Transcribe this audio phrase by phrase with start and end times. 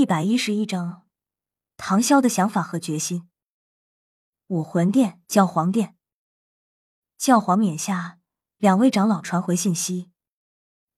[0.00, 1.06] 一百一十一章，
[1.76, 3.28] 唐潇的想法和决心。
[4.46, 5.94] 武魂殿、教皇殿，
[7.18, 8.18] 教皇冕下，
[8.56, 10.10] 两位长老传回信息，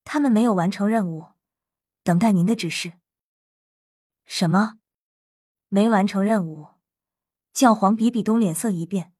[0.04, 1.32] 他们没有完成任务，
[2.04, 2.92] 等待您的指示。
[4.24, 4.78] 什么？
[5.66, 6.68] 没完成任务？
[7.52, 9.12] 教皇比比东脸色一变，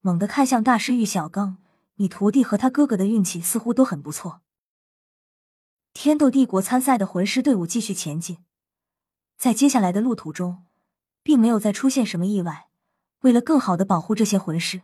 [0.00, 1.62] 猛地看向大师玉小刚
[1.94, 4.42] ：“你徒弟和他哥哥的运气似乎都很不错。”
[5.94, 8.44] 天斗帝国参赛的魂师队伍继续前进，
[9.36, 10.64] 在接下来的路途中，
[11.22, 12.68] 并没有再出现什么意外。
[13.20, 14.82] 为了更好的保护这些魂师，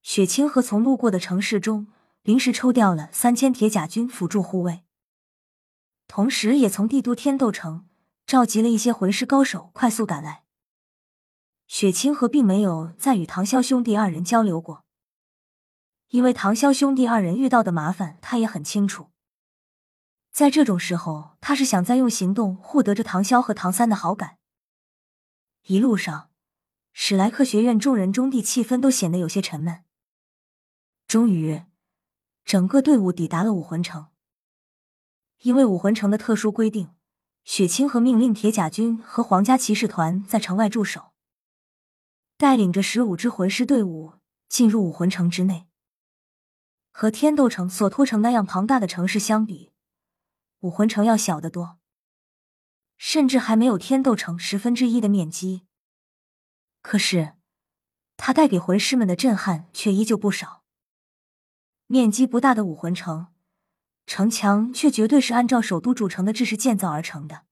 [0.00, 1.88] 雪清河从路过的城市中
[2.22, 4.84] 临时抽调了三千铁甲军辅助护卫，
[6.06, 7.86] 同时也从帝都天斗城
[8.26, 10.44] 召集了一些魂师高手快速赶来。
[11.66, 14.84] 雪清河并没有再与唐潇兄弟二人交流过，
[16.08, 19.09] 因为唐潇兄弟二人遇到的麻烦他也很清楚。
[20.30, 24.38] 在这种时候，他是想再用行动获得着唐潇和唐三的好感。
[25.66, 26.30] 一路上，
[26.92, 29.84] 史莱克学院众人中地气氛都显得有些沉闷。
[31.06, 31.64] 终于，
[32.44, 34.06] 整个队伍抵达了武魂城。
[35.40, 36.90] 因为武魂城的特殊规定，
[37.44, 41.12] 雪清河命令铁甲军和皇家骑士团在城外驻守，
[42.36, 44.14] 带领着十五支魂师队伍
[44.48, 45.66] 进入武魂城之内。
[46.90, 49.69] 和天斗城、索托城那样庞大的城市相比，
[50.60, 51.78] 武魂城要小得多，
[52.98, 55.66] 甚至还没有天斗城十分之一的面积。
[56.82, 57.34] 可是，
[58.18, 60.62] 它带给魂师们的震撼却依旧不少。
[61.86, 63.28] 面积不大的武魂城，
[64.06, 67.46] 城墙却绝对是按照首都主城的制式建造而成的。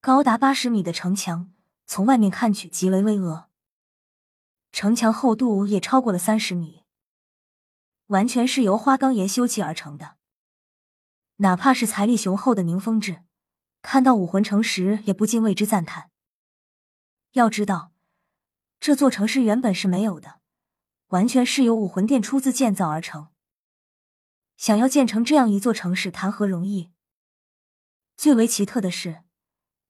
[0.00, 1.54] 高达八十米的城墙，
[1.86, 3.46] 从外面看去极为巍峨，
[4.72, 6.82] 城墙厚度也超过了三十米，
[8.08, 10.16] 完全是由花岗岩修砌而成的。
[11.38, 13.24] 哪怕是财力雄厚的宁风致，
[13.82, 16.10] 看到武魂城时也不禁为之赞叹。
[17.32, 17.92] 要知道，
[18.78, 20.40] 这座城市原本是没有的，
[21.08, 23.28] 完全是由武魂殿出资建造而成。
[24.56, 26.92] 想要建成这样一座城市，谈何容易？
[28.16, 29.24] 最为奇特的是，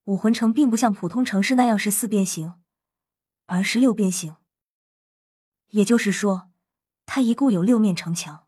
[0.04, 2.54] 武魂城并不像普通城市那样是四边形，
[3.44, 4.36] 而是六边形。
[5.69, 6.50] 也就是说，
[7.04, 8.44] 它一共有六面城墙。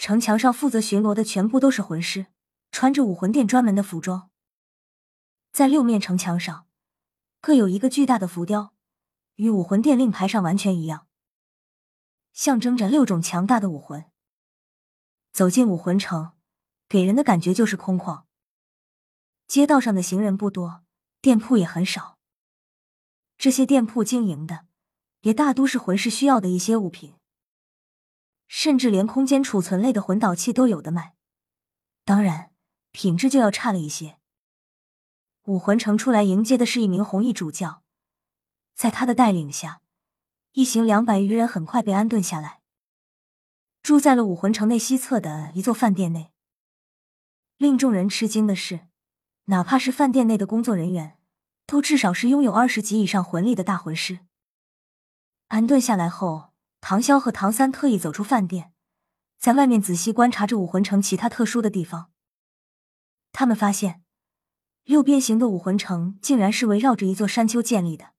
[0.00, 2.28] 城墙上负责巡逻的全部都是魂师，
[2.72, 4.30] 穿着武魂殿专门的服装。
[5.52, 6.66] 在六面城墙上，
[7.42, 8.72] 各有一个巨大的浮雕，
[9.34, 11.06] 与武魂殿令牌上完全一样，
[12.32, 14.06] 象征着六种强大的武魂。
[15.32, 16.32] 走进武魂城，
[16.88, 18.22] 给人的感觉就是空旷，
[19.46, 20.82] 街道上的行人不多，
[21.20, 22.16] 店铺也很少。
[23.36, 24.64] 这些店铺经营的，
[25.20, 27.19] 也大都是魂师需要的一些物品。
[28.52, 31.14] 甚至连空间储存类的魂导器都有的卖，
[32.04, 32.50] 当然
[32.90, 34.18] 品质就要差了一些。
[35.44, 37.84] 武魂城出来迎接的是一名红衣主教，
[38.74, 39.82] 在他的带领下，
[40.50, 42.60] 一行两百余人很快被安顿下来，
[43.84, 46.32] 住在了武魂城内西侧的一座饭店内。
[47.56, 48.88] 令众人吃惊的是，
[49.44, 51.16] 哪怕是饭店内的工作人员，
[51.66, 54.26] 都至少是拥有二十级以上魂力的大魂师。
[55.46, 56.49] 安顿下来后。
[56.80, 58.72] 唐潇和唐三特意走出饭店，
[59.38, 62.10] 在外面仔细观察着武魂城其他特殊的地方。
[63.32, 64.02] 他们发现，
[64.84, 68.12] 六边形的武魂城竟然是围绕着一座山丘建立的。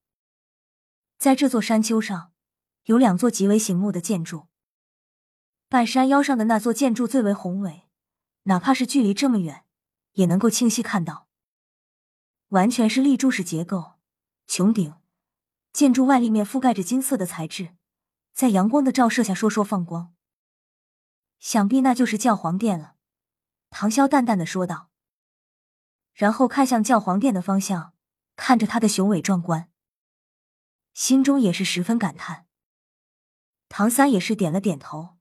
[1.18, 2.32] 在这座山丘上，
[2.86, 4.48] 有两座极为醒目的建筑。
[5.68, 7.88] 半山腰上的那座建筑最为宏伟，
[8.44, 9.66] 哪怕是距离这么远，
[10.14, 11.28] 也能够清晰看到。
[12.50, 13.94] 完全是立柱式结构，
[14.48, 14.94] 穹顶，
[15.72, 17.76] 建筑外立面覆盖着金色的材质。
[18.34, 20.14] 在阳光的照射下，烁烁放光。
[21.40, 22.96] 想必那就是教皇殿了，
[23.70, 24.90] 唐潇淡淡的说道。
[26.14, 27.94] 然后看向教皇殿的方向，
[28.36, 29.70] 看着它的雄伟壮观，
[30.94, 32.48] 心中也是十分感叹。
[33.70, 35.18] 唐三也是点了点头，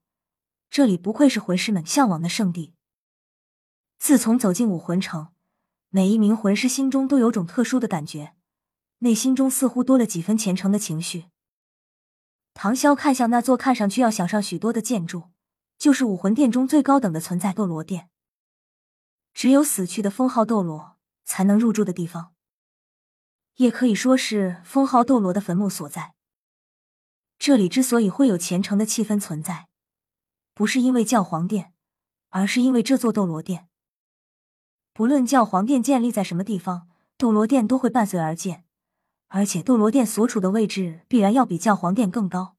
[0.69, 2.75] 这里不愧是魂师们向往的圣地。
[3.97, 5.33] 自从走进武魂城，
[5.89, 8.35] 每一名魂师心中都有种特殊的感觉，
[8.99, 11.27] 内心中似乎多了几分虔诚的情绪。
[12.53, 15.31] 唐潇看向那座看上去要小上许多的建筑，
[15.77, 18.09] 就是武魂殿中最高等的存在——斗罗殿。
[19.33, 22.33] 只有死去的封号斗罗才能入住的地方，
[23.55, 26.13] 也可以说是封号斗罗的坟墓所在。
[27.39, 29.69] 这里之所以会有虔诚的气氛存在，
[30.53, 31.73] 不是因为教皇殿，
[32.29, 33.67] 而是因为这座斗罗殿。
[34.93, 38.65] 不论教皇殿建立在什么地方，斗罗殿都会伴随而建。
[39.33, 42.57] 而且斗罗殿所处的位置必然要比教皇殿更高。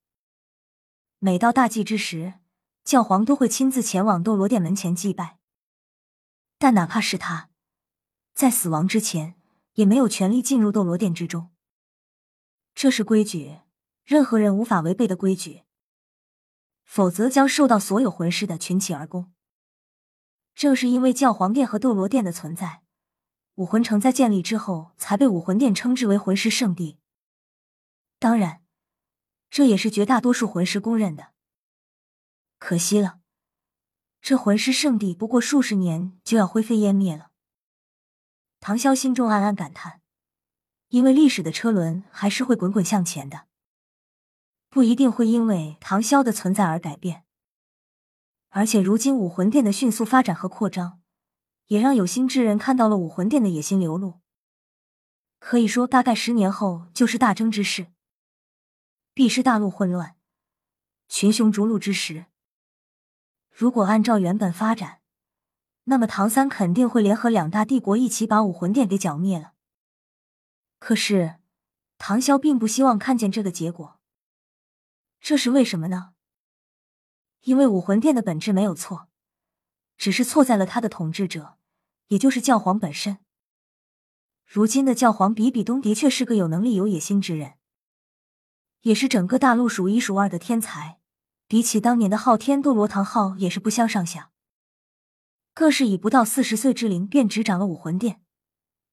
[1.19, 2.35] 每到大祭之时，
[2.83, 5.39] 教皇都会亲自前往斗罗殿门前祭拜。
[6.59, 7.51] 但哪怕是他，
[8.33, 9.35] 在死亡之前
[9.75, 11.51] 也没有权利进入斗罗殿之中。
[12.75, 13.59] 这是规矩，
[14.05, 15.65] 任何人无法违背的规矩，
[16.85, 19.31] 否则将受到所有魂师的群起而攻。
[20.55, 22.81] 正是因为教皇殿和斗罗殿的存在，
[23.57, 26.99] 武魂城在建立之后才被武魂殿称之为魂师圣地。
[28.19, 28.63] 当然，
[29.51, 31.33] 这也是绝大多数魂师公认的。
[32.59, 33.21] 可惜了，
[34.23, 37.31] 这魂师圣地不过数十年就要灰飞烟灭了。
[38.61, 40.01] 唐潇心中暗暗感叹，
[40.89, 43.49] 因为历史的车轮还是会滚滚向前的，
[44.71, 47.25] 不一定会因为唐潇的存在而改变。
[48.49, 51.02] 而且，如今武魂殿的迅速发展和扩张，
[51.73, 54.21] 也让有心之人看到了武魂殿的野心流露。
[55.39, 57.87] 可以说，大概十年后就是大争之势，
[59.15, 60.17] 必是大陆混乱、
[61.09, 62.27] 群雄逐鹿之时。
[63.51, 65.01] 如果按照原本发展，
[65.85, 69.55] 那么唐三肯定会联合两大帝国一起把武魂殿给剿灭了。
[70.79, 71.37] 可是
[71.97, 73.99] 唐潇并不希望看见这个结果，
[75.23, 76.13] 这是为什么呢？
[77.41, 79.09] 因为武魂殿的本质没有错，
[79.97, 81.57] 只是错在了他的统治者，
[82.12, 83.19] 也就是教皇本身。
[84.44, 87.55] 如今的教皇比比东的确是个有能力、有野心之人，
[88.82, 90.99] 也是整个大陆数一数二的天才。
[91.49, 94.31] 比起当年的昊天斗罗唐昊也是不相上下，
[95.55, 98.23] 更是以不到四十岁之龄便执掌了武魂殿，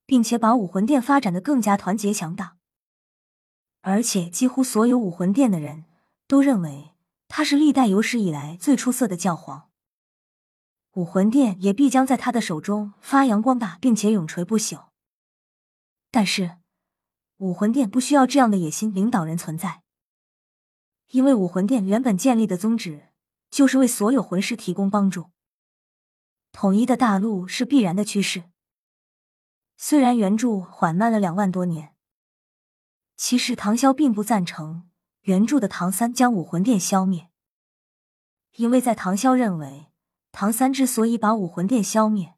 [0.05, 2.57] 并且把武魂殿发展的更加团结强大。
[3.81, 5.85] 而且几乎所有武魂殿的人
[6.27, 6.91] 都认为
[7.27, 9.68] 他是历代有史以来最出色的教皇，
[10.93, 14.87] 武魂殿也必将在他的手中发扬光大，并且永垂不朽。
[16.11, 16.57] 但是，
[17.37, 19.83] 武魂殿不需要这样的野心领导人存在。
[21.09, 23.09] 因为武魂殿原本建立的宗旨
[23.49, 25.31] 就是为所有魂师提供帮助，
[26.51, 28.43] 统一的大陆是必然的趋势。
[29.77, 31.95] 虽然原著缓慢了两万多年，
[33.15, 34.89] 其实唐潇并不赞成
[35.21, 37.29] 原著的唐三将武魂殿消灭，
[38.55, 39.88] 因为在唐潇认为，
[40.39, 42.33] 唐三之所以把武魂殿消灭，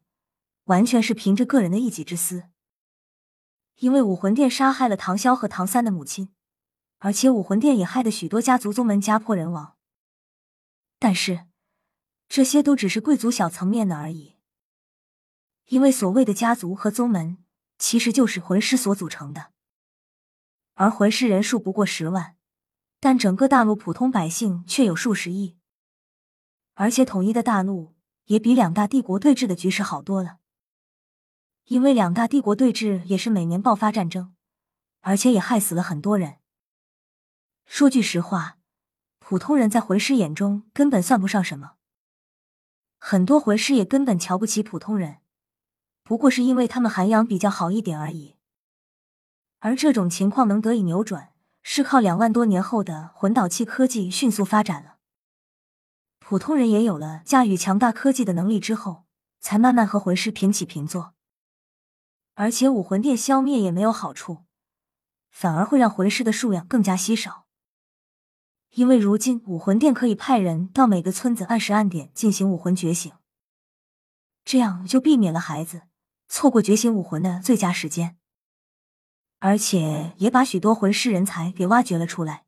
[0.64, 2.48] 完全是凭着个人的一己之私，
[3.76, 6.34] 因为武魂殿杀害了唐潇和唐三的母亲。
[6.98, 9.76] 而且武魂殿也害得许多家族宗门家破人亡，
[10.98, 11.46] 但是
[12.28, 14.34] 这些都只是贵族小层面的而已。
[15.66, 17.38] 因为所谓的家族和宗门，
[17.78, 19.52] 其实就是魂师所组成的，
[20.74, 22.34] 而魂师人数不过十万，
[22.98, 25.56] 但整个大陆普通百姓却有数十亿，
[26.74, 27.94] 而且统一的大陆
[28.26, 30.38] 也比两大帝国对峙的局势好多了。
[31.66, 34.34] 因为两大帝国对峙也是每年爆发战争，
[35.00, 36.38] 而且也害死了很多人。
[37.64, 38.58] 说句实话，
[39.20, 41.74] 普通人在魂师眼中根本算不上什么，
[42.98, 45.18] 很多魂师也根本瞧不起普通人，
[46.02, 48.36] 不过是因为他们涵养比较好一点而已。
[49.60, 51.32] 而这种情况能得以扭转，
[51.62, 54.91] 是靠两万多年后的魂导器科技迅速发展了，
[56.32, 59.04] 普通人也有了驾驭强大科技的能力之后，
[59.38, 61.12] 才慢慢和魂师平起平坐。
[62.32, 64.44] 而且武魂殿消灭也没有好处，
[65.28, 67.44] 反而会让魂师的数量更加稀少。
[68.70, 73.12] 因为如今武魂殿可以派人到每个村子按时按点进行武魂觉醒，
[74.42, 75.82] 这样就避免了孩子
[76.28, 78.16] 错过觉醒武魂的最佳时间，
[79.38, 82.46] 而且也把许多魂师人才给挖掘了出来。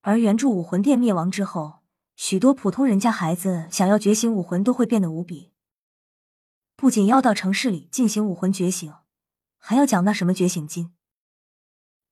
[0.00, 1.83] 而原著武魂殿灭亡之后，
[2.16, 5.52] 许多普通人家孩子想要觉醒武魂都会变得无比，
[6.76, 8.94] 不仅要到城市里进行武魂觉醒，
[9.58, 10.94] 还要缴纳什么觉醒金。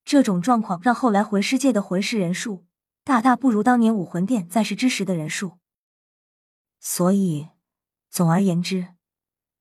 [0.05, 2.67] 这种状况让后来魂师界的魂师人数。
[3.05, 5.59] 大大不如当年武魂殿在世之时的人数，
[6.79, 7.49] 所以
[8.09, 8.95] 总而言之，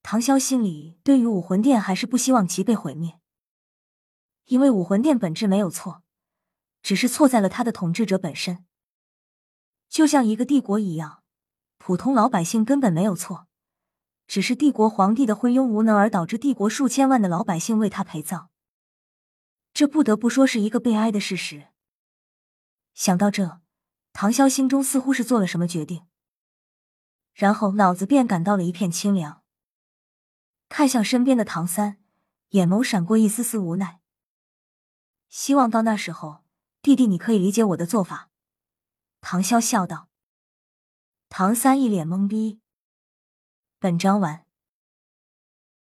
[0.04, 3.20] 唐潇心里对于武魂殿还是不希望其被毁灭，
[4.46, 6.04] 因为武魂殿本质没有错，
[6.84, 8.64] 只是错在了他的统治者本身。
[9.92, 11.22] 就像一个帝国一样，
[11.78, 13.48] 普通老百姓根本没有错，
[14.26, 18.48] 只是帝国皇帝的昏庸无能而导致帝国数千万的老百姓为他陪葬，
[19.74, 21.68] 这不得不说是一个悲哀的事实。
[22.94, 23.60] 想到这，
[24.14, 26.06] 唐潇心中似乎是做了什么决定，
[27.34, 29.44] 然后脑子便感到了一片清凉。
[30.70, 31.98] 看向身边的唐三，
[32.52, 34.00] 眼眸闪过一丝丝无奈。
[35.28, 36.46] 希望到那时候，
[36.82, 38.30] 弟弟你可以理解我的做法。
[39.22, 40.10] 唐潇笑道。
[41.30, 42.60] 唐三一脸懵逼。
[43.80, 44.46] 本章完。